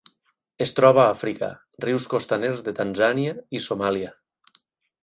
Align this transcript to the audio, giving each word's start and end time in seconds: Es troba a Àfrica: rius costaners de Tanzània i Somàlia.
Es 0.65 0.71
troba 0.79 1.01
a 1.03 1.11
Àfrica: 1.17 1.49
rius 1.85 2.09
costaners 2.15 2.65
de 2.69 2.75
Tanzània 2.81 3.39
i 3.61 3.67
Somàlia. 3.69 4.13